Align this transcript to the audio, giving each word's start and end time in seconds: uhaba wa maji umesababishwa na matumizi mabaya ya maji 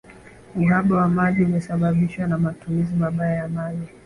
uhaba 0.59 0.93
wa 1.01 1.07
maji 1.07 1.43
umesababishwa 1.43 2.27
na 2.27 2.37
matumizi 2.37 2.95
mabaya 2.95 3.35
ya 3.35 3.47
maji 3.47 3.89